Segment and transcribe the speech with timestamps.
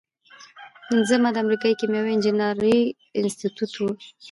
[0.87, 2.77] پنځمه د امریکا د کیمیاوي انجینری
[3.19, 3.85] انسټیټیوټ و.